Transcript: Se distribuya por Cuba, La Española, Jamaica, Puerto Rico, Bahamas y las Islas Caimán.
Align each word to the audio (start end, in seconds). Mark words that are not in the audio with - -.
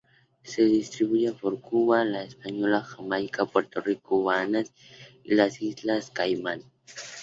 Se 0.41 0.63
distribuya 0.63 1.31
por 1.31 1.61
Cuba, 1.61 2.03
La 2.05 2.23
Española, 2.23 2.81
Jamaica, 2.81 3.45
Puerto 3.45 3.81
Rico, 3.81 4.23
Bahamas 4.23 4.73
y 5.23 5.35
las 5.35 5.61
Islas 5.61 6.09
Caimán. 6.09 6.63